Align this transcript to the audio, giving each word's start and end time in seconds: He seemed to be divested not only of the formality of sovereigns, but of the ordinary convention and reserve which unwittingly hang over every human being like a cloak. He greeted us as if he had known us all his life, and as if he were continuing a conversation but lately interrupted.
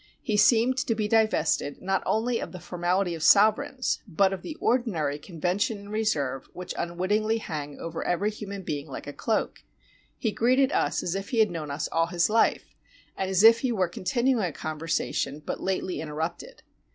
He 0.23 0.35
seemed 0.35 0.77
to 0.79 0.95
be 0.95 1.07
divested 1.07 1.79
not 1.79 2.01
only 2.07 2.39
of 2.39 2.53
the 2.53 2.59
formality 2.59 3.13
of 3.13 3.21
sovereigns, 3.21 3.99
but 4.07 4.33
of 4.33 4.41
the 4.41 4.55
ordinary 4.55 5.19
convention 5.19 5.77
and 5.77 5.91
reserve 5.91 6.49
which 6.53 6.73
unwittingly 6.75 7.37
hang 7.37 7.77
over 7.77 8.03
every 8.03 8.31
human 8.31 8.63
being 8.63 8.87
like 8.87 9.05
a 9.05 9.13
cloak. 9.13 9.61
He 10.17 10.31
greeted 10.31 10.71
us 10.71 11.03
as 11.03 11.13
if 11.13 11.29
he 11.29 11.37
had 11.37 11.51
known 11.51 11.69
us 11.69 11.87
all 11.91 12.07
his 12.07 12.31
life, 12.31 12.73
and 13.15 13.29
as 13.29 13.43
if 13.43 13.59
he 13.59 13.71
were 13.71 13.87
continuing 13.87 14.43
a 14.43 14.51
conversation 14.51 15.39
but 15.45 15.61
lately 15.61 16.01
interrupted. 16.01 16.63